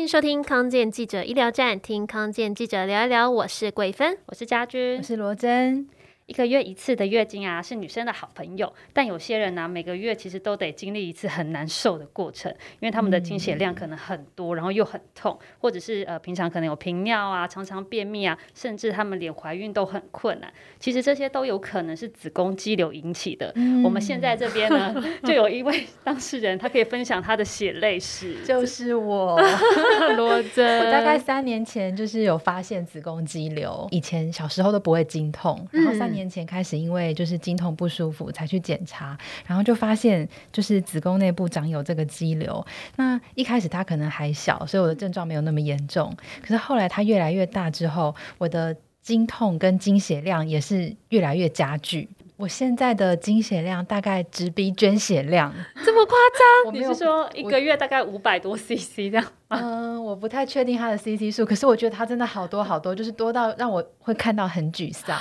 [0.00, 3.30] 迎收听康健记者医疗站，听康健记者聊一聊。
[3.30, 5.86] 我是桂芬，我是家君，我是罗真。
[6.30, 8.72] 一个月一次的月经啊，是女生的好朋友。
[8.92, 12.48] 但有些人呢、啊，每个月其实都得经历一次很难受的过程，
[12.78, 20.52] 因为他们的经血量可能很多，嗯、然后又很痛，或者是呃平常可能有频尿啊，常常便秘啊，甚至他们连怀孕都很困难。
[20.78, 23.50] 其实这些都有可能是子宫肌瘤引起的。
[23.56, 24.94] 嗯、我们现在这边呢，
[25.26, 29.36] 就有一位当事人，他可以分享他的血泪史，就是我
[30.16, 30.86] 罗真。
[30.86, 36.19] 我大概三年前就是有发现子宫肌瘤，以前小时候都不会经痛，然后三年。
[36.20, 39.16] 年前开始，因为就是经痛不舒服，才去检查，
[39.46, 42.64] 然后就发现就是子宫内部长有这个肌瘤。
[42.96, 46.14] 那一开始它可能还小，所以我的症状没有那么严重。
[46.42, 52.08] 可是后来它越来越大之后，我的经痛跟经血量也是越来越加剧。
[52.36, 55.52] 我现在的经血量大概直逼捐血量，
[55.84, 56.16] 这么夸
[56.64, 56.72] 张？
[56.74, 59.24] 你是说一个月大概五百多 CC 这样？
[59.48, 65.18] 嗯，我不太确定它的 CC 数，可是我觉得它真的好多好多，就是多到让我会看到很沮丧。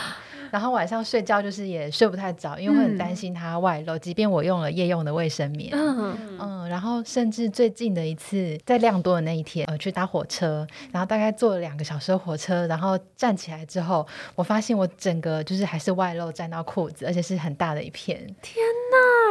[0.51, 3.97] 然后晚上睡觉就是也睡不太着，因为会很担心它外漏。
[3.97, 14.05] 嗯、即便我用了夜用的卫生棉，嗯嗯，然后甚至最近的一次在量多的那一天，呃，去搭火车，然后大概坐了两个小时的火车，然后站起来之后，
[14.35, 18.17] 我发现我整个就是还是外漏沾到裤子，而且是很大的一片。
[18.41, 18.65] 天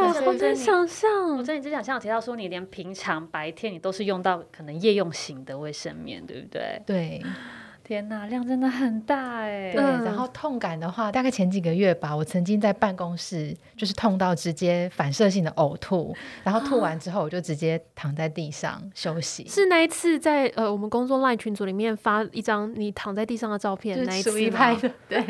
[0.02, 1.08] 哪，我真想象！
[1.36, 6.82] 我真的之前想提到说，你连平常白天你都是用到可能夜用型的卫生棉，对不对？
[6.86, 7.22] 对。
[7.88, 9.72] 天呐，量真的很大哎！
[9.72, 16.14] 对，然后痛感的话，大概前几个月吧，我曾经在办公室就是痛到直接反射性的呕吐，
[16.44, 19.48] 然后吐完之后我就直接躺在地上休息。
[19.48, 25.24] 是那一次在呃我们工作 LINE 群组里面发一张你躺在地上的照片，那一次拍的，对。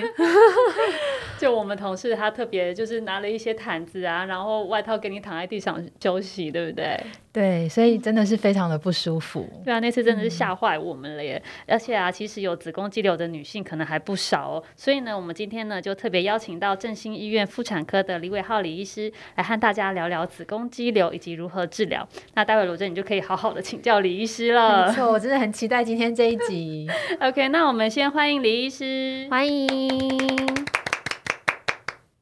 [1.40, 6.98] 就我们同事他特别就是拿了一些毯子啊，然后外套给你躺在地上休息，对不对？
[7.32, 9.48] 对，所以真的是非常的不舒服。
[9.64, 11.40] 对啊，那次真的是吓坏我们了耶！
[11.44, 14.64] 嗯、而且啊，其实有子宫肌瘤的女性可能还不少哦。
[14.74, 22.06] 所以呢，我们今天呢就特别邀请到振兴医院妇产科的李伟浩李医师来和大家聊聊子宫肌瘤以及如何治疗。
[22.34, 24.88] 那待会罗振你就可以好好的请教李医师了。
[24.88, 26.88] 没错，我真的很期待今天这一集。
[27.20, 29.68] OK，那我们先欢迎李医师，欢迎。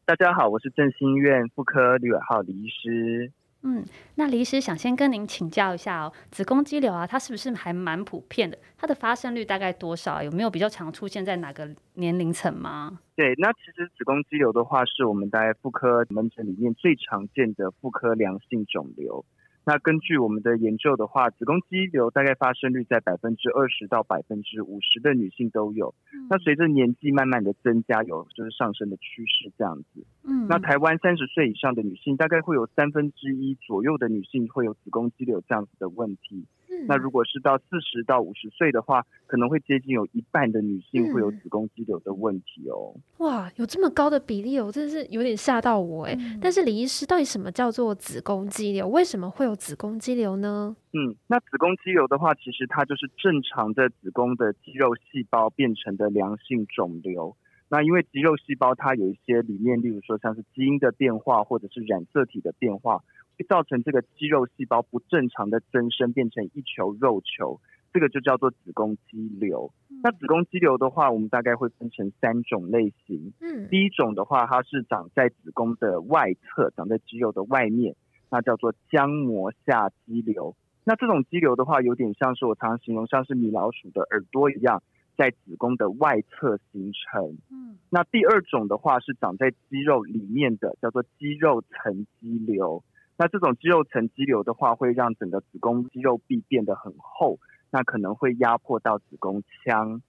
[0.06, 3.32] 大家好，我是振兴医院妇科李伟浩李医师。
[3.64, 3.84] 嗯，
[4.14, 8.56] 那李医师想先跟您请教一下哦，子宫肌瘤啊，它是不是还蛮普遍的？
[8.78, 10.22] 它的发生率大概多少？
[10.22, 13.00] 有没有比较常出现在哪个年龄层吗？
[13.16, 19.24] 对，那其实子宫肌瘤的话，是我们在妇科门诊里面最常见的妇科良性肿瘤。
[19.66, 25.92] 那根据我们的研究的话，子宫肌瘤大概发生率在百分之二十到百分之五十的女性都有。
[26.14, 30.06] 嗯、那随着年纪慢慢的增加，有就是上升的趋势这样子。
[30.22, 36.46] 嗯，那台湾三十岁以上的女性，大概会有三分之一左右的女性会有子宫肌瘤这样子的问题。
[36.86, 42.94] 那如果是到四十到五十岁的话，可能会接近有一半的女性会有子宫肌瘤的问题哦。
[42.94, 46.16] 嗯、哇，有这么高的比例哦，真的是有点吓到我哎。
[46.18, 48.86] 嗯、但是李医师，到底什么叫做子宫肌瘤？
[48.88, 50.76] 为什么会有子宫肌瘤呢？
[50.92, 57.36] 嗯，那子宫肌瘤的话，其实它就是正常的子宫的肌肉细胞变成的良性肿瘤。
[57.68, 63.02] 那因为肌肉细胞它有一些里面，例如说像是基因的变化或者是染色体的变化。
[63.38, 67.60] 会造成这个肌肉细胞不正常的增生，变成一球肉球，
[67.92, 69.70] 这个就叫做子宫肌瘤。
[69.90, 73.34] 嗯、那子宫肌瘤的话，我们大概会分成三种类型。
[73.42, 77.94] 嗯，第一种的话，它是长在子宫的外侧，长在肌肉的外面，
[78.30, 80.56] 那叫做浆膜下肌瘤。
[80.84, 84.82] 那这种肌瘤的话，有点像是我常常形容，像是米老鼠的耳朵一样，
[85.16, 87.38] 在子宫的外侧形成。
[87.50, 92.82] 嗯，那第二种的话，是长在肌肉里面的，叫做肌肉层肌瘤。
[93.16, 97.38] 那这种肌肉层肌瘤的话，会让整个子宫肌肉壁变得很厚，
[97.70, 100.02] 那可能会压迫到子宫腔。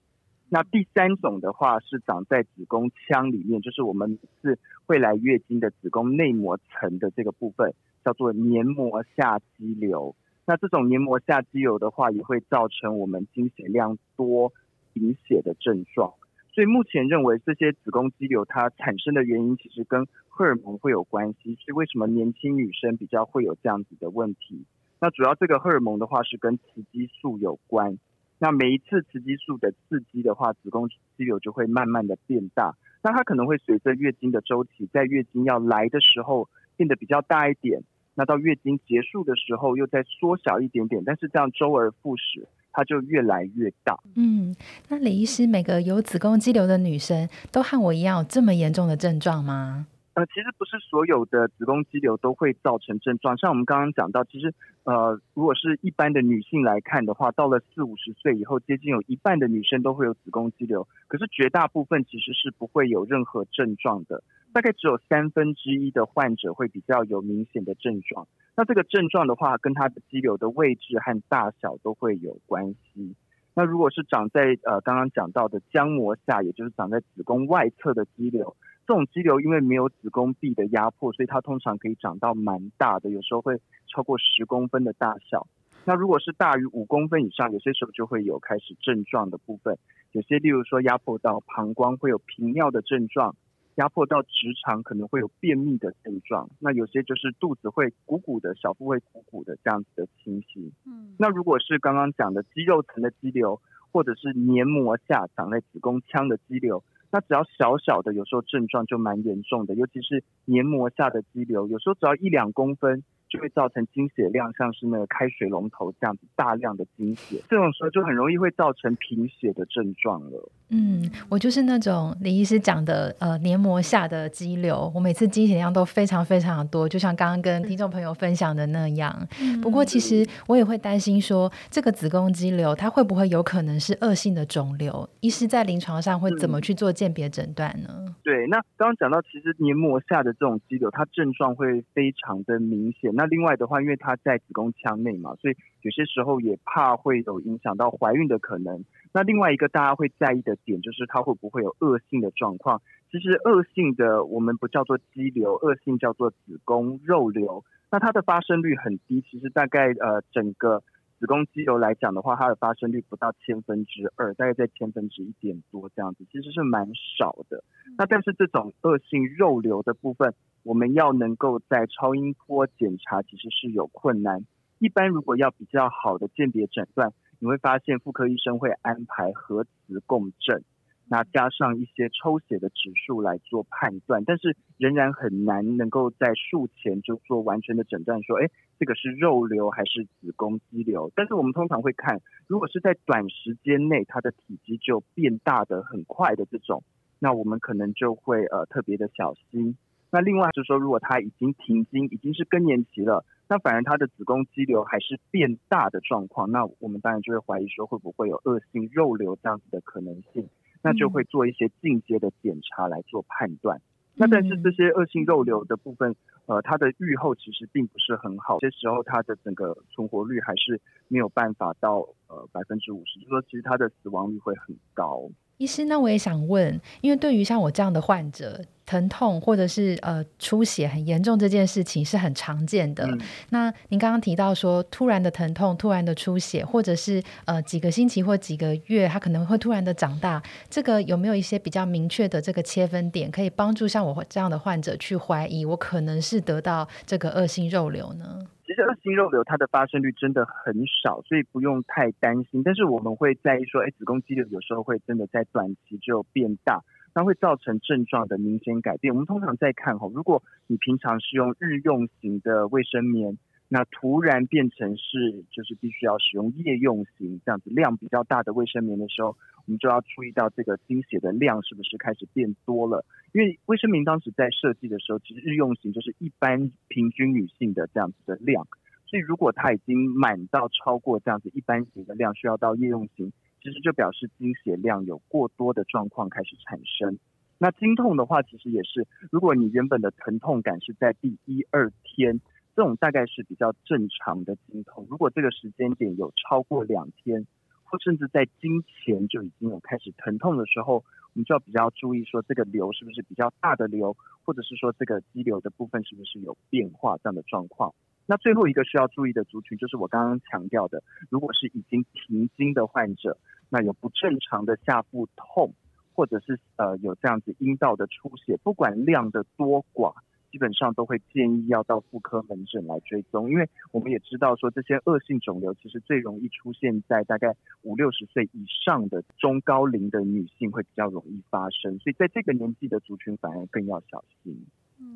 [0.50, 10.14] 那第三种的话是长在子宫腔里面，就是我们是会来月经的子宫内膜层的这个部分，叫做黏膜下肌瘤。
[10.46, 14.50] 那这种黏膜下肌瘤的话，也会造成我们经血量多、
[14.98, 16.12] 贫血的症状。
[16.52, 21.56] 所以目前认为这些子宫肌瘤它产生的原因，其实跟荷尔蒙会有关系。
[21.64, 24.64] 是为什么年轻女生比较会有这样子的问题？
[25.00, 27.98] 那主要这个荷尔蒙的话是跟雌激素有关。
[28.40, 32.74] 那每一次雌激素的刺激的话，子宫肌瘤就会慢慢的变大。
[33.02, 37.82] 那它可能会随着月经的周期，在月经要来的时候变得比较大一点，
[38.16, 42.48] 那到月经结束的时候又再缩小一点点，但是这样周而复始。
[42.72, 43.98] 它就越来越大。
[44.16, 44.54] 嗯，
[44.88, 49.86] 那李医师，每个有子宫肌瘤的女生都和我一样有这么严重的症状吗？
[50.14, 53.38] 呃，其实不是所有的子宫肌瘤都会造成症状。
[53.38, 68.26] 像我们刚刚讲到，其实呃，如果是一般的女性来看的话，到了四五十岁以后，接近有一半的女生都会有子宫肌瘤，可是绝大部分其实是不会有任何症状的，大概只有三分之一的患者会比较有明显的症状。
[68.58, 73.14] 那这个症状的话，跟它的肌瘤的位置和大小都会有关系。
[73.54, 78.56] 那如果是长在呃刚刚讲到的浆膜下，也就是长在子宫外侧的肌瘤。
[78.84, 85.46] 这种肌瘤因为没有子宫壁的压迫，所以它通常可以长到蛮大的，有时候会超过十公分的大小。
[85.84, 89.78] 那如果是大于五公分以上，有些时候就会有开始症状的部分。
[90.10, 93.36] 有些例如说压迫到膀胱会有频尿的症状，
[93.78, 94.28] 压迫到直
[94.60, 96.50] 肠可能会有便秘的症状。
[96.58, 100.72] 那有些就是肚子会鼓鼓的，小腹会鼓鼓的这样子的情形。
[100.84, 103.60] 嗯，那如果是刚刚讲的肌肉层的肌瘤，
[103.92, 106.82] 或者是黏膜下长在子宫腔的肌瘤。
[107.10, 113.02] 那只要小小的，有时候症状就蛮严重的，尤其是黏膜下的肌瘤，有时候只要一两公分。
[113.28, 120.50] 就会造成经血量像是那个开水龙头这样子大量的经血，这种时候就很容易会造成贫血的症状了。
[120.70, 129.14] 嗯，我就是那种李医师讲的呃黏膜下的肌瘤，我每次经血量都非常非常的多，就像刚刚跟听众朋友分享的那样。
[129.40, 135.08] 嗯、不过其实我也会担心说，这个子宫肌瘤它会不会有可能是恶性的肿瘤？
[135.20, 137.88] 医师在临床上会怎么去做鉴别诊断呢？
[137.90, 143.10] 嗯、对，那刚刚讲到，其实黏膜下的这种肌瘤，它症状会非常的明显。
[143.18, 148.84] 那另外的话，因为它在子宫腔内嘛，所以有些时候也怕会有影响到怀孕的可能。
[149.12, 152.80] 那另外一个大家会在意的点，就是它会不会有恶性的状况。
[153.10, 157.64] 其实恶性的我们不叫做肌瘤，恶性叫做子宫肉瘤。
[157.90, 160.82] 那它的发生率很低，其实大概呃整个
[161.18, 166.86] 子宫肌瘤来讲的话，它的发生率不到千分之二，大概在千分之一点多这样子，其实是蛮
[167.18, 167.64] 少的。
[167.96, 174.44] 那但是这种恶性肉瘤的部分，我们要能够在超音波检查，其实是有困难。
[174.78, 180.62] 一般如果要比较好的鉴别诊断，你会发现妇科医生会安排核磁共振，
[181.10, 191.10] 那加上一些抽血的指数来做判断，但是仍然很难能够在术前就做完全的诊断，说，哎，这个是肉瘤还是子宫肌瘤？
[191.16, 196.84] 但是我们通常会看，如果是在短时间内它的体积就变大的很快的这种，
[197.18, 199.76] 那我们可能就会呃特别的小心。
[200.10, 210.48] 那另外就是说，如果它已经停经，已经是更年期了，那反而他的子宫肌瘤还是变大的状况，那我们当然就会怀疑说会不会有恶性肉瘤这样子的可能性，
[210.82, 213.80] 那就会做一些进阶的检查来做判断。
[214.14, 216.16] 那但是这些恶性肉瘤的部分，
[216.46, 225.28] 呃，它的预后其实并不是很好，这时候它的整个存活率还是没有办法到呃百分之五十，就是说其实它的死亡率会很高。
[225.58, 233.04] 医师，那我也想问，因为对于像我这样的患者，疼痛或者是呃出血很严重这件事情是很常见的。
[233.06, 233.20] 嗯、
[233.50, 248.46] 那您刚刚提到说，突然的疼痛、突然的出血，或者是呃几个星期或几个月，它可能会突然的长大，这个有没有一些比较明确的这个切分点，可以帮助像我这样的患者去怀疑我可能是得到这个恶性肉瘤呢？
[248.68, 252.62] 其实恶性肉瘤它的发生率真的很少，所以不用太担心。
[252.62, 256.82] 但是我们会在意说，哎，子宫肌瘤有时候会真的在短期就变大，
[257.14, 259.14] 那会造成症状的明显改变。
[259.14, 263.38] 我们通常在看哈，如果你平常是用日用型的卫生棉。
[263.70, 273.04] 那突然变成是就是必须要使用夜用型这样子量比较大的卫生棉的时候，我们就要注意到这个经血的量是不是开始变多了。
[273.34, 278.66] 因为卫生棉当时在设计的时候，其实日用型就是一般平均女性的这样子的量，
[279.04, 283.30] 所以如果它已经满到超过这样子一般型的量，需要到夜用型，
[283.62, 287.18] 其实就表示经血量有过多的状况开始产生。
[287.58, 292.40] 那经痛的话，其实也是，如果你原本的疼痛感是在第一二天。
[292.78, 297.44] 这种大概是比较正常的经痛，如果这个时间点有超过两天，
[297.82, 307.92] 或甚至在经前就已经有开始疼痛的时候，我们就要比较注意说这个瘤是不是比较大的瘤，或者是说这个肌瘤的部分是不是有变化这样的状况。
[308.26, 313.38] 那最后一个需要注意的族群就是我刚刚强调的，如果是已经停经的患者，
[313.70, 315.74] 那有不正常的下腹痛，
[316.14, 320.14] 或者是呃有这样子阴道的出血，不管量的多寡。
[320.50, 334.66] 基本上都会建议要到妇科门诊来追踪，因为我们也知道说这些恶性肿瘤其实最容易出现在大概五六十岁以上的中高龄的女性会比较容易发生，所以在这个年纪的族群反而更要小心。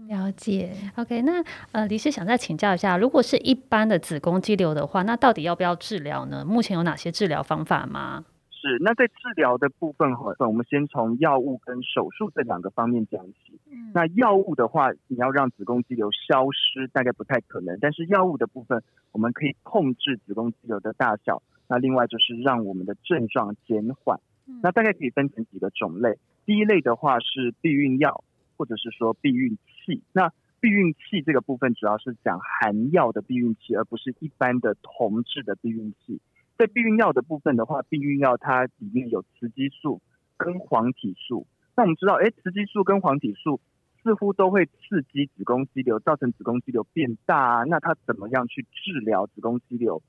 [0.07, 0.73] 了解。
[0.97, 6.45] OK，那呃，李师想再请教一下，如果是一般的子宫肌瘤的话，那到底要不要治疗呢？
[6.45, 8.25] 目前有哪些治疗方法吗？
[8.63, 13.59] 是，那在治疗的部分，我们先从药物跟手术这两个方面讲起。
[13.69, 17.77] 嗯，那药物的话，你要让子宫肌瘤消失，大概不太可能。
[17.81, 21.43] 但是药物的部分，我们可以控制子宫肌瘤的大小。
[21.67, 24.21] 那另外就是让我们的症状减缓。
[24.63, 26.19] 那大概可以分成几个种类。
[26.47, 28.23] 第一类的话是避孕药，
[28.57, 30.03] 或者是说避孕器。
[30.13, 36.21] 那避孕器这个部分主要是讲含药的避孕器，而不是一般的铜制的避孕器。
[36.63, 40.01] 在避孕药的部分的话，避孕药它里面有雌激素
[40.37, 41.45] 跟黄体素。
[41.77, 43.61] 那我们知道，哎，雌激素跟黄体素
[44.05, 47.65] 似乎都会刺激子宫肌瘤，造成子宫肌瘤变大啊。
[47.65, 50.01] 那它怎么样去治疗子宫肌瘤？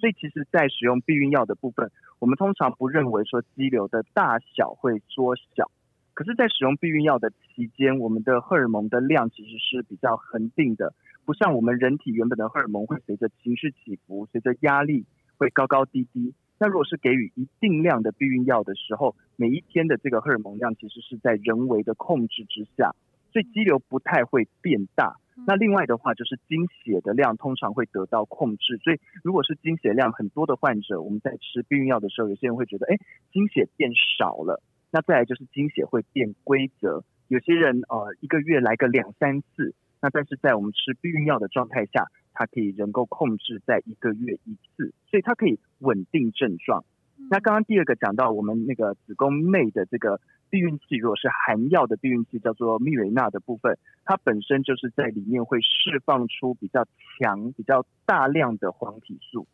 [0.00, 5.70] 所以其实，在使用避孕药的部分，我们通常不认为说肌瘤的大小会缩小。
[6.14, 10.94] 可是，在使用避孕药的期间，我们的荷尔蒙的量其实是比较恒定的，
[11.26, 15.04] 不像我们人体原本的荷尔蒙会随着情绪起伏，随着压力
[15.38, 16.34] 会高高低低。
[16.58, 22.94] 那如果是给予一定量的避孕药的时候，每一天的这个荷尔蒙量其实是在人为的控制之下，
[23.32, 25.16] 所以肌瘤不太会变大。
[25.46, 28.78] 那另外的话，就是经血的量通常会得到控制。
[28.78, 32.96] 所以如果是经血量很多的患者，我们在吃避孕药的时候，有些人会觉得，哎，
[33.32, 34.62] 经血变少了。
[34.90, 39.74] 那再来就是经血会变规则，有些人呃一个月来个两三次。
[40.00, 42.06] 那但是在我们吃避孕药的状态下，
[42.38, 46.84] 它可以能够控制在一个月一次，所以它可以稳定症状。
[47.30, 56.84] 那刚刚第二个讲到我们那个子宫内的这个避孕器，如果是含药的避孕器，叫做蜜蕊钠的部分，它本身就是在里面会释放出比较
[57.18, 59.46] 强、比较大量的黄体素。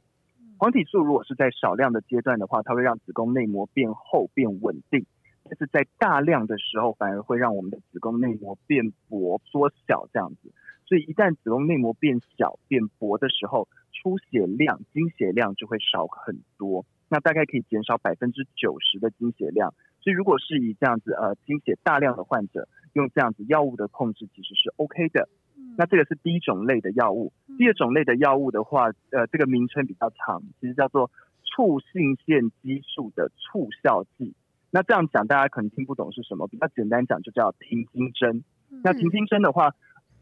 [0.59, 5.05] 黄体素如果是在少量的阶段的话，它会让子宫内膜变厚、变稳定；
[5.45, 10.53] 但是在大量的时候，反而会让我们的子宫内膜变薄、缩小这样子。
[10.85, 16.85] 所以一旦子宫内膜变小、变薄的时候，出血量、经血量就会少很多。
[17.09, 25.29] 那大概可以减少百分之九十的经血量，所以如果是以这样子呃经血大量的患者用这样子药物的控制，其实是 OK 的。
[25.77, 27.33] 那这个是第一种类的药物。
[27.59, 31.11] 第二种类的药物的话，呃，这个名称比较长，其实叫做
[31.45, 34.35] 促性腺激素的促效剂。
[34.71, 38.43] 那这样讲大家可能听不懂是什么，比较简单讲就叫停经针。
[38.83, 39.75] 那停经针的话，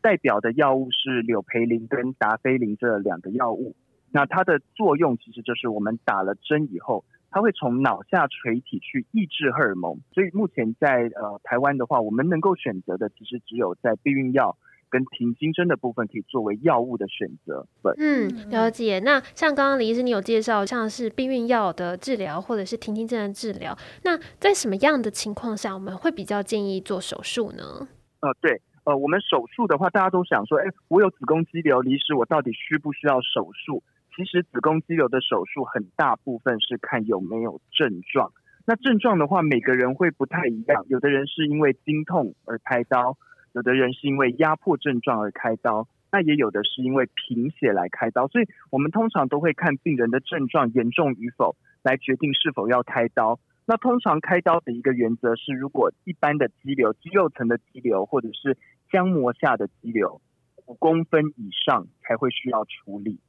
[0.02, 3.74] 代表的药物是柳培林跟达菲林这两个药物。
[4.12, 10.00] 那它的作用其实就是我们打了针以后，它会从脑下垂体去抑制荷尔蒙。
[10.12, 14.56] 所以目前在呃台湾的话，我们能够选择的其实只有在避孕药
[14.88, 17.68] 跟停经针的部分可以作为药物的选择。
[17.98, 18.98] 嗯，了解。
[18.98, 27.86] 那像刚刚李医师你有介绍，像是避孕药的治疗或者是停经针的治疗，那在什么样的情况下我们会比较建议做手术呢？
[28.22, 28.60] 呃，对。
[28.84, 33.82] 呃，我们手术的话，大家都想说，哎，我有子宫肌瘤，李医师，我到底需不需要手术？
[34.16, 38.32] 其实子宫肌瘤的手术很大部分是看有没有症状。
[38.66, 40.84] 那症状的话，每个人会不太一样。
[40.88, 43.16] 有的人是因为经痛而开刀，
[43.52, 48.28] 有的人是因为压迫症状而开刀，那也有的是因为贫血来开刀。
[48.28, 53.38] 所以我们通常都会看病人的症状严重与否，来决定是否要开刀。
[53.70, 58.58] 那通常开刀的一个原则是，如果一般的肌瘤、肌肉层的肌瘤，或者是
[58.90, 60.20] 浆膜下的肌瘤
[60.66, 63.20] 五公分以上才会需要处理，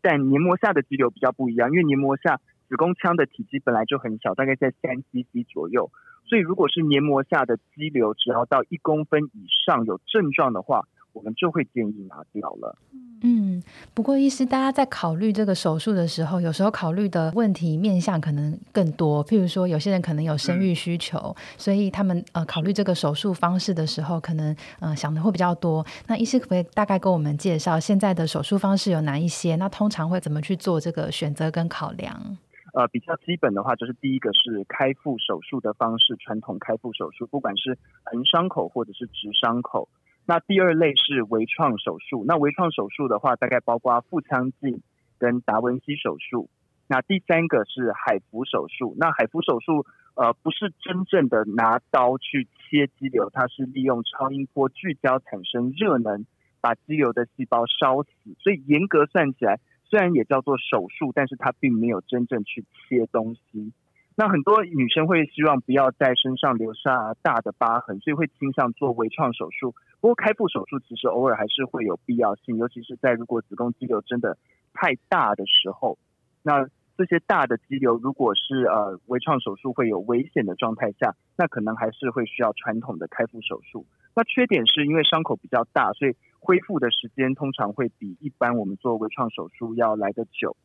[0.00, 2.40] 但黏膜下的肌瘤比较不一样，因为黏膜下
[2.70, 5.90] 子宫腔的体积本来就很小，大概在三 cc 左右，
[6.24, 12.76] 所以如果是黏膜下的肌瘤，只要到一公分以上有症状的话，我们就会建议拿掉了。
[13.22, 13.62] 嗯，
[13.92, 19.22] 不过医师，大家在考虑这个手术的时候，有时候考虑的问题面向可能更多。
[19.26, 25.84] 譬如说，有些人可能有生育需求，嗯、所以他们呃考虑这个手术方式的时候，可能呃想的会比较多。
[26.06, 29.54] 那医师可不可以大概跟我们介绍现在的手术方式有哪一些？
[29.56, 32.38] 那通常会怎么去做这个选择跟考量？
[32.72, 39.88] 呃，比较基本的话，就是第一个是开腹手术的方式，传统开腹手术，不管是横伤口或者是直伤口。
[40.30, 44.80] 那第二类是微创手术，那微创手术的话，大概包括腹腔镜
[45.18, 46.48] 跟达文西手术。
[46.86, 49.84] 那第三个是海扶手术，那海扶手术
[50.14, 56.24] 呃不是真正的拿刀去切肌瘤，它是利用超音波聚焦产生热能，
[56.60, 58.10] 把肌瘤的细胞烧死。
[58.38, 63.72] 所以严格算起来，虽然也叫做手术，但是它并没有真正去切东西。
[64.16, 69.74] 那很多女生会希望不要在身上留下大的疤痕，所以会倾向做微创手术。
[70.00, 74.36] 不过开腹手术其实偶尔还是会有必要性，尤其是在如果子宫肌瘤真的
[74.74, 75.96] 太大的时候，
[76.42, 83.86] 那这些大的肌瘤如果是呃微创手术会有危险的状态下，那可能还是会需要传统的开腹手术。
[84.14, 90.56] 那缺点是因为伤口比较大，所以恢复的时间通常会比一般我们做微创手术要来得久。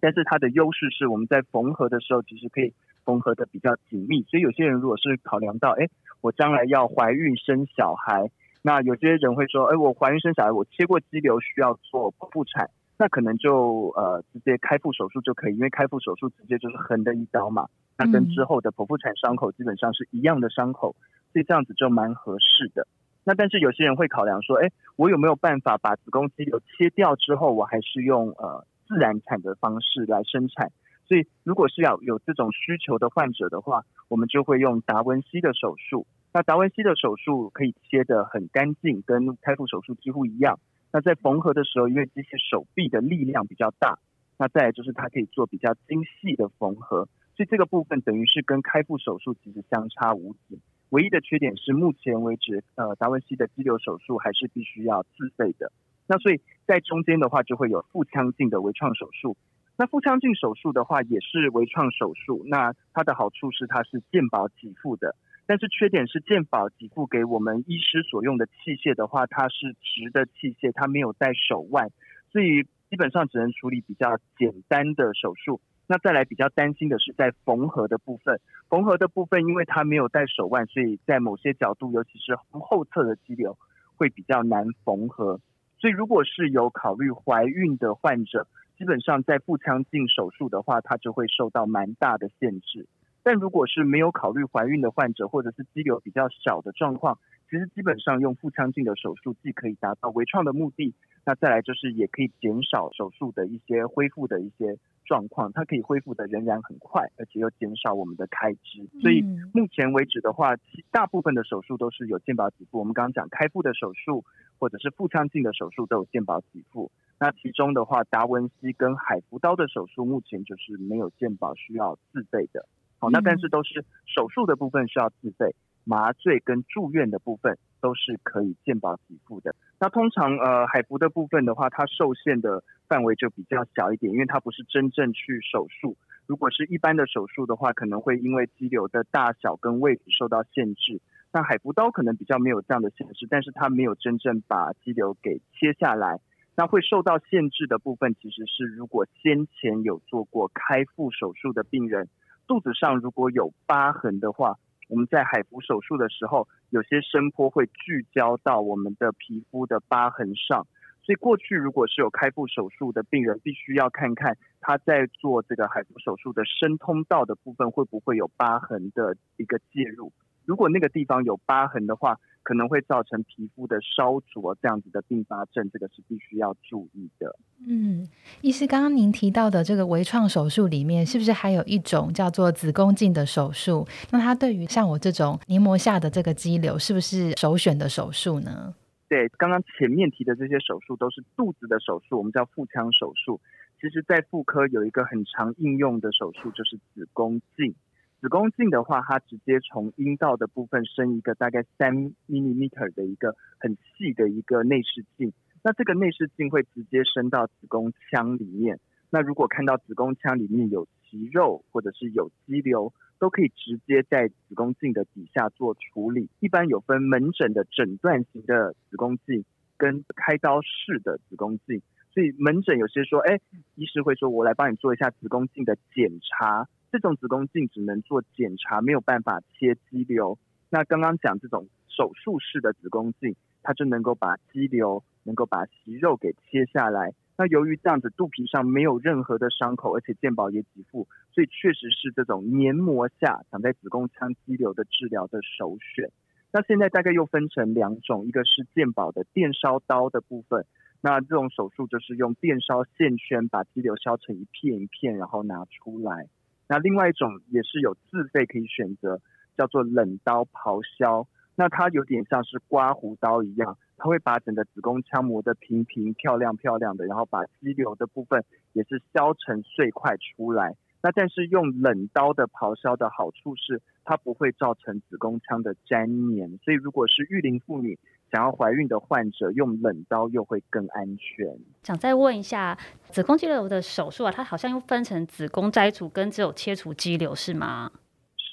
[0.00, 2.72] 但是它的优势是我们在缝合的时候其实可以
[3.04, 5.88] 缝合的比较紧密，所以有些人如果是考量到，哎，
[6.20, 8.30] 我将来要怀孕生小孩。
[8.60, 20.96] 那有些人会说，哎，我怀孕生小孩，我切过肌瘤需要做剖腹产，那可能就呃直接开腹手术就可以，因为开腹手术直接就是横的一刀嘛，那跟之后的剖腹产伤口基本上是一样的伤口，
[21.32, 22.86] 所以这样子就蛮合适的。
[23.24, 30.72] 那但是有些人会考量说，哎，我有没有办法把子宫肌瘤切掉之后，我还是用呃自然产的方式来生产？
[31.06, 36.06] 所以如果是要有这种需求的患者的话，我们就会用达文西的手术。
[36.32, 40.58] 那达文西的手术可以切得很干净，跟开腹手术几乎一样。
[40.92, 43.98] 那在缝合的时候，因为机器手臂的力量比较大，
[44.38, 50.60] 那再来就是它可以做比较精细的缝合，所以这个部分等于是跟开腹手术其实相差无几。
[50.90, 55.72] 唯一的缺点是目前为止，呃，达文西的肌瘤手术还是必须要自费的。
[56.08, 59.36] 那所以在中间的话，就会有腹腔镜的微创手术。
[59.76, 62.42] 那腹腔镜手术的话，也是微创手术。
[62.46, 65.14] 那它的好处是它是健保给付的。
[65.46, 71.90] 但是缺点是健保给付给我们医师所用的器械的话，它是直的器械，它没有带手腕，
[72.32, 75.60] 所以基本上只能处理比较简单的手术。
[75.86, 83.56] 那再来比较担心的是在缝合的部分，缝合的部分因为它没有带手腕，所以在某些角度，尤其是后侧的肌瘤
[83.96, 85.40] 会比较难缝合。
[85.80, 92.86] 所以如果是有考虑怀孕的患者，基本上在腹腔镜手术的话，它就会受到蛮大的限制。
[93.22, 97.18] 但如果是没有考虑怀孕的患者，或者是肌瘤比较小的状况，
[97.50, 100.94] 其实基本上用腹腔镜的手术既可以达到微创的目的，
[101.26, 104.78] 那再来就是也可以减少手术的一些恢复的一些
[105.08, 108.86] 状况，它可以恢复的仍然很快，而且又减少我们的开支。
[109.00, 109.22] 所以
[109.54, 112.78] 目前为止的话，其大部分的手术都是有健保给付。
[112.78, 114.24] 我们刚刚讲开腹的手术
[114.58, 116.92] 或者是腹腔镜的手术都有健保给付。
[117.18, 122.68] 那其中的话，达文西跟海扶刀的手术目前就是没有健保需要自费的。
[122.98, 129.54] 好，那但是都是手术的部分需要自费，麻醉跟住院的部分都是可以健保给付的。
[129.80, 135.96] 那通常呃海扶的部分的话，它受限的范围就比较小一点，因为它不是真正去手术。
[136.26, 141.00] 如果是一般的手术的话，可能会因为肌瘤的大小跟位置受到限制。
[141.32, 146.20] 那海扶刀可能比较没有这样的限制，但是它没有真正把肌瘤给切下来。
[146.56, 152.08] 那会受到限制的部分，其实是如果先前有做过开腹手术的病人。
[152.48, 160.66] 肚子上如果有疤痕的话，我们在海扶手术的时候，有些声波会聚焦到我们的皮肤的疤痕上。
[161.02, 170.12] 所以过去如果是有开腹手术的病人，必须要看看他在做这个海扶手术的声通道的部分会不会有疤痕的一个介入。
[170.44, 177.36] 如果那个地方有疤痕的话，可能会造成皮肤的烧灼这样子的并发症，这个是必须要注意的。
[177.66, 178.06] 嗯，
[178.40, 183.86] 医师，刚刚您提到的这个微创手术里面，是不是还有一种叫做子宫镜的手术？
[184.10, 188.74] 那它对于像我这种黏膜下的这个肌瘤，是不是首选的手术呢？
[189.08, 193.40] 对，刚刚前面提的这些手术都是肚子的手术，我们叫腹腔手术。
[193.80, 197.74] 其实，在妇科有一个很常应用的手术，就是子宫镜。
[198.20, 205.32] 子宫镜的话，它直接从阴道的部分伸一个大概三 millimeter 的一个很细的一个内视镜。
[205.62, 208.78] 那这个内视镜会直接伸到子宫腔里面。
[209.10, 216.28] 那如果看到子宫腔里面有息肉或者是有肌瘤，都可以直接在子宫镜的底下做处理。
[216.40, 219.44] 一般有分门诊的诊断型的子宫镜
[219.76, 221.82] 跟开刀式的子宫镜。
[222.12, 223.40] 所以门诊有些说，哎，
[223.74, 226.68] 医师会说，我来帮你做一下子宫镜的检查。
[226.90, 230.38] 这种子宫镜只能做检查，没有办法切肌瘤。
[230.70, 237.14] 那刚刚讲这种手术式的子宫镜，它就能够把肌瘤、能够把息肉给切下来。
[237.36, 246.10] 那由于这样子肚皮上没有任何的伤口，而且健保也给付，所以确实是这种黏膜下长在子宫腔肌瘤的治疗的首选。
[246.50, 250.66] 那现在大概又分成两种，一个是健保的电烧刀的部分，
[251.00, 256.26] 那这种手术就是用电烧线圈把肌瘤削成一片一片，然后拿出来。
[256.66, 259.20] 那另外一种也是有自费可以选择，
[259.56, 261.28] 叫做冷刀刨削。
[261.58, 270.76] 那它有点像是刮胡刀一样，它会把整个子宫腔磨得平平漂亮漂亮的，然后把肌瘤的部分也是削成碎块出来。
[271.02, 277.98] 那但是用冷刀的刨削的好处是，它不会造成子宫腔的粘连，所以如果是育龄妇女。
[278.30, 281.58] 想要怀孕的患者用冷刀又会更安全。
[281.82, 282.76] 想再问一下，
[283.10, 287.90] 子宫肌瘤的手术啊，它好像又分成子宫摘除跟只有切除肌瘤，是吗？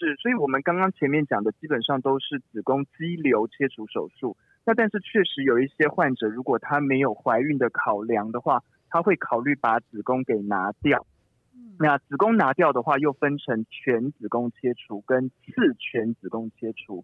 [0.06, 4.38] 是，所以我们刚刚前面讲的基本上都是子宫肌瘤切除手术。
[4.64, 11.08] 那但是确实有一些患者，如果他没有怀孕的考量的话，他会考虑把子宫给拿掉。
[11.56, 11.76] 嗯。
[11.80, 17.04] 那子宫拿掉的话，又分成全子宫切除跟次全子宫切除。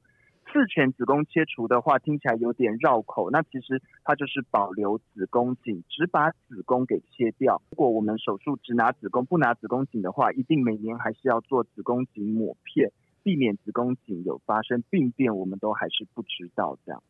[0.51, 3.29] 四全子宫切除的话，听起来有点绕口。
[3.31, 7.61] 那其实它就是保留子宫颈，只把子宫给切掉。
[7.71, 12.91] 如果我们手术只拿子宫不拿子宫颈的话，一定每年还是要做子宫颈抹片。
[13.23, 17.01] 避免子宫颈有发生病变，我们都还是不知道这样。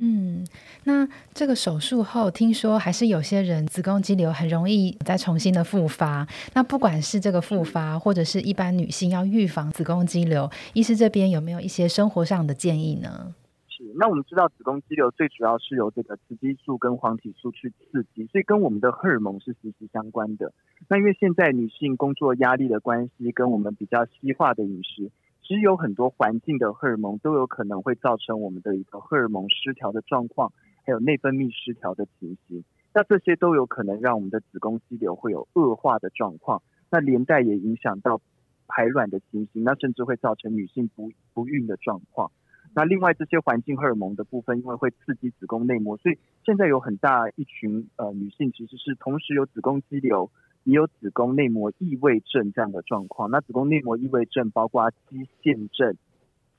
[0.00, 0.46] 嗯，
[0.84, 6.26] 那这个手术后，听说还是有些人子宫肌瘤很容易再重新的复发。
[6.54, 13.34] 那不管是这个复发，或者是一般女性要预防子宫肌瘤，医师这边有没有一些生活上的建议呢？
[13.68, 20.52] 是，那我们知道子宫肌瘤最主要是由这个雌激素跟黄体素去刺激，所以跟我们的荷尔蒙是息息相关的。
[20.88, 25.10] 那因为现在女性工作压力的关系，跟我们比较西化的饮食。
[25.48, 30.52] 其实有很多环境的荷尔蒙都有可能会造成我们的一个荷尔蒙失调的状况，
[30.84, 32.62] 还有内分泌失调的情形。
[32.92, 38.20] 那这些都有可能让我们的子宫肌瘤会有恶化的状况，那连带也影响到
[38.66, 42.30] 排卵的情形，那甚至会造成女性不不孕的状况。
[42.74, 50.30] 那另外这些环境荷尔蒙的部分，因为会刺激子宫内膜，所以现在有很大一群呃女性其实是同时有子宫肌瘤。
[50.68, 53.30] 也有子宫内膜异位症这样的状况。
[53.30, 55.96] 那子宫内膜异位症包括肌腺症、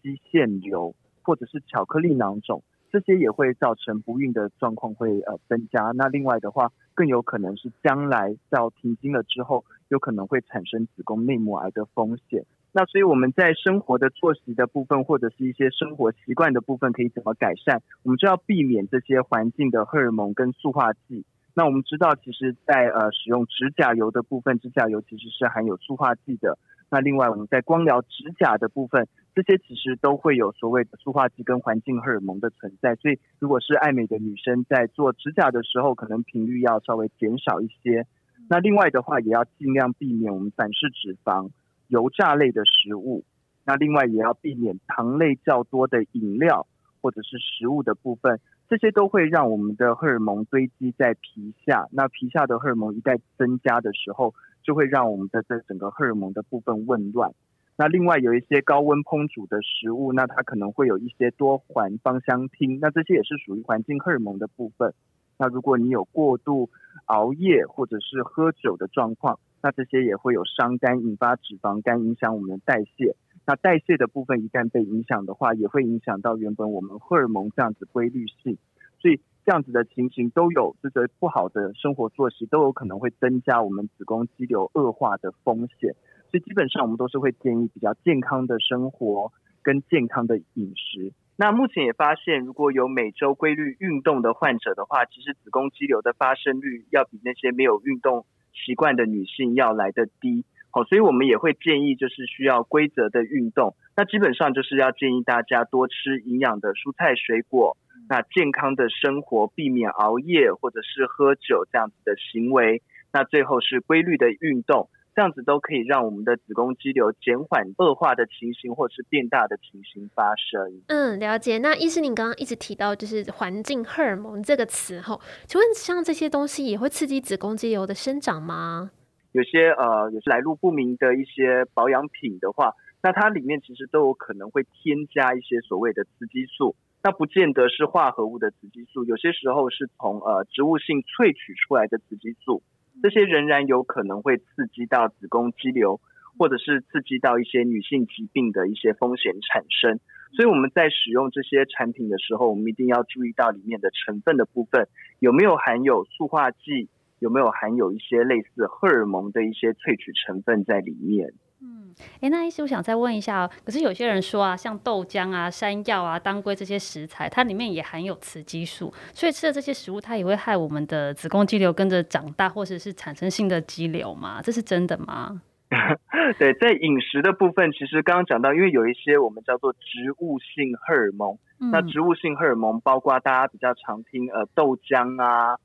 [0.02, 5.92] 肌腺瘤，或者是巧克力囊肿，这些也会造成不孕的状况会呃增加。
[5.96, 12.44] 那另外的话，更有可能是将来到停经了之后，有可能会产生子宫内膜癌的风险。
[12.72, 17.84] 那所以我们在生活的作息的部分，或者是一些生活习惯的部分，可以怎么改善？
[18.02, 21.26] 我们就要避免这些环境的荷尔蒙跟塑化剂。
[21.60, 26.58] 那我们知道，其实在，在呃使用指甲油的部分，指甲油其实是含有塑化剂的。
[26.90, 32.96] 那另外，我们在光疗指甲的部分，这些其实都会有所谓的塑化剂跟环境荷尔蒙的存在。
[32.96, 38.08] 所以，如果是爱美的女生在做指甲的时候，可能频率要稍微减少一些。
[38.50, 41.50] 那另外的话，也要尽量避免我们反式脂肪、
[41.90, 43.26] 油炸类的食物。
[43.66, 46.66] 那另外也要避免糖类较多的饮料
[47.02, 48.40] 或者是食物的部分。
[48.70, 57.34] 这些都会让我们的荷尔蒙堆积在皮下，那皮下的荷尔蒙一旦增加的时候，就会让我们的这整个荷尔蒙的部分紊乱。
[57.76, 64.94] 那另外有一些高温烹煮的食物，那它可能会有一些多环芳香烃，那这些也是属于环境荷尔蒙的部分。
[65.40, 66.70] 那如果你有过度
[67.06, 73.16] 熬夜或者是喝酒的状况，那这些也会有伤肝、引发脂肪肝，影响我们的代谢。
[73.50, 78.60] 那代谢的部分一旦被影响的话，也会影响到原本我们荷尔蒙这样子规律性，
[79.02, 85.96] 所以这样子的情形都有这个不好的生活作息，都有可能会增加我们子宫肌瘤恶化的风险。
[86.30, 89.34] 所以基本上我们都是会建议比较健康的生活
[89.64, 91.12] 跟健康的饮食。
[91.36, 100.46] 那目前也发现，如果有每周规律运动的患者的话，其实子宫肌瘤的发生率要比那些没有运动习惯的女性要来得低。
[100.72, 103.76] 好，所以我们也会建议，就是需要规则的运动。
[103.98, 107.76] 那基本上就是要建议大家多吃营养的蔬菜水果，
[108.08, 112.82] 那健康的生活，避免熬夜或者是喝酒这样子的行为。
[113.12, 120.82] 那最后是规律的运动，这样子都可以让我们的子宫肌瘤减缓恶化的情形，或是变大的情形发生。
[120.88, 121.58] 嗯，了解。
[121.58, 128.92] 那医师，您刚刚一直提到就是环境荷尔蒙这个词，吼，请问像这些东西也会刺激子宫肌瘤的生长吗？
[129.32, 142.64] 有些呃，有些来路不明的一些保养品的话，那它里面其实都有可能会添加一些所谓的雌激素，那不见得是化合物的雌激素，有些时候是从呃植物性萃取出来的雌激素，
[143.04, 146.02] 这些仍然有可能会刺激到子宫肌瘤，
[146.40, 150.00] 或者是刺激到一些女性疾病的一些风险产生。
[150.36, 154.88] 所以我们在使用这些产品的时候，我们一定要注意到里面的成分的部分
[155.20, 156.90] 有没有含有塑化剂。
[157.20, 161.32] 有没有含有一些类似荷尔蒙的一些萃取成分在里面？
[161.62, 163.52] 嗯，哎，那医师，我想再问一下哦。
[163.66, 174.42] 可是有些人说啊，像豆浆啊、山药啊、当归这些食材，它里面也含有雌激素，所以吃了这些食物，它也会害我们的子宫肌瘤跟着长大，或者是产生性的肌瘤吗？
[174.42, 175.42] 这是真的吗？
[176.40, 179.80] 对，在饮食的部分，其实刚刚讲到，因为有一些我们叫做植
[180.18, 185.58] 物性荷尔蒙，嗯、那植物性荷尔蒙包括大家比较常听呃豆浆啊。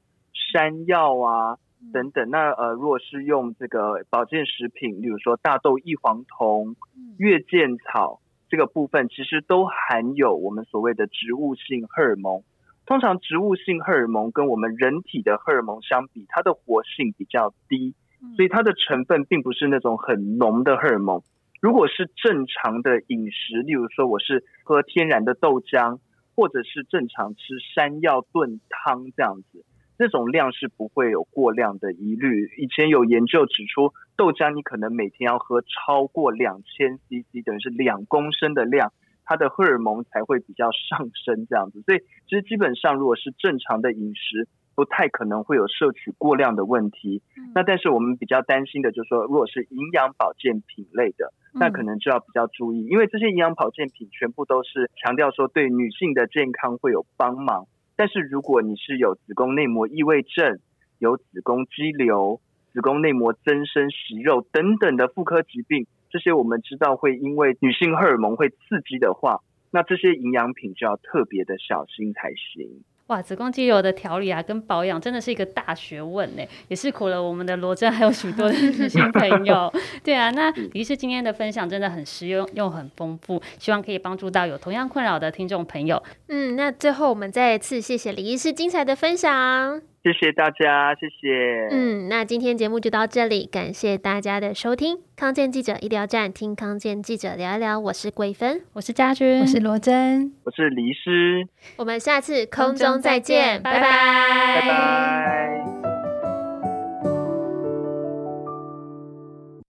[0.52, 1.58] 山药啊
[1.92, 6.76] 等等，那呃，如果是用这个保健食品，例如说大豆异黄酮、
[7.18, 12.42] 月见草这个部分，其实都含有我们所谓的植物性荷尔蒙。
[12.86, 17.94] 通常植物性荷尔蒙跟我们人体的荷尔蒙相比，它的活性比较低，
[18.36, 21.22] 所以它的成分并不是那种很浓的荷尔蒙。
[21.60, 25.98] 如果是正常的饮食，例如说我是喝天然的豆浆，
[26.36, 29.64] 或者是正常吃山药炖汤这样子。
[29.96, 32.50] 这种量是不会有过量的疑虑。
[32.58, 38.92] 以前有研究指出，豆浆你可能每天要喝超过两千 CC，等于是两公升的量，
[39.24, 41.80] 它的荷尔蒙才会比较上升这样子。
[41.82, 47.22] 所以其实基本上，如果是正常的饮食，不太可能会有摄取过量的问题。
[47.54, 57.68] 那但是我们比较担心的就是说，如果是营养保健品类的，那可能就要比较注意，因为这些营养保健品全部都是强调说对女性的健康会有帮忙。
[57.96, 60.58] 但是如果你是有子宫内膜异位症、
[60.98, 62.40] 有子宫肌瘤、
[62.72, 72.82] 子宫内膜增生、息肉等等的妇科疾病，这些我们知道会因为女性荷尔蒙会刺激的话，那这些营养品就要特别的小心才行。
[73.08, 79.70] 哇，子宫肌瘤的调理啊，跟保养真的是一个大学问呢，也是苦了我们的罗真，还有许多的女性朋友。
[80.02, 86.02] 对啊，那李医师今天的分享真的很实用又很丰富，希望可以帮助到有同样困扰的听众朋友。
[86.28, 89.93] 嗯，那最后我们再一次谢谢李医师精彩的分享。
[90.04, 91.68] 谢谢大家，谢谢。
[91.70, 94.98] 嗯，那今天节目就到这里，感谢大家的收听。
[95.16, 97.80] 康健记者医疗站，听康健记者聊一聊。
[97.80, 101.48] 我是桂芬，我是家君，我是罗真，我是黎师。
[101.76, 105.73] 我们下次空中再见，拜拜，拜拜。